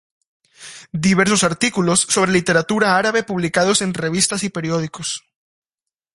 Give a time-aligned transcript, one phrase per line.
[1.07, 5.21] Diversos artículos sobre Literatura árabe publicados en revistas y periódicos.